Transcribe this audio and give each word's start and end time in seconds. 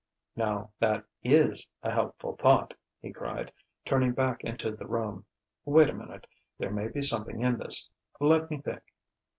"Now 0.35 0.71
that 0.79 1.05
is 1.21 1.69
a 1.83 1.91
helpful 1.91 2.35
thought!" 2.35 2.73
he 2.99 3.13
cried, 3.13 3.51
turning 3.85 4.13
back 4.13 4.43
into 4.43 4.71
the 4.75 4.87
room. 4.87 5.27
"Wait 5.63 5.91
a 5.91 5.93
minute. 5.93 6.25
There 6.57 6.71
may 6.71 6.87
be 6.87 7.03
something 7.03 7.41
in 7.43 7.59
this. 7.59 7.87
Let 8.19 8.49
me 8.49 8.61
think." 8.61 8.81